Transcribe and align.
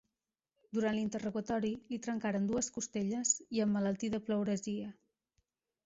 Durant 0.77 0.95
l'interrogatori 0.99 1.71
li 1.93 2.01
trencaren 2.07 2.49
dues 2.53 2.73
costelles 2.79 3.37
i 3.59 3.65
emmalaltí 3.69 4.15
de 4.17 4.25
pleuresia. 4.31 4.93